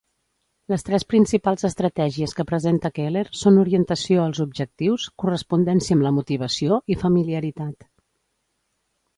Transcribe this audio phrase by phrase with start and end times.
[0.71, 6.81] Les tres principals estratègies que presenta Keller són orientació als objectius, correspondència amb la motivació
[6.95, 7.91] i familiaritat.